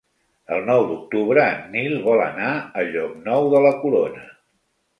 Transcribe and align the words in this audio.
El 0.55 0.63
nou 0.69 0.85
d'octubre 0.91 1.43
en 1.49 1.67
Nil 1.75 1.93
vol 2.07 2.25
anar 2.29 2.49
a 2.83 2.87
Llocnou 2.91 3.49
de 3.55 3.65
la 3.69 3.77
Corona. 3.85 4.29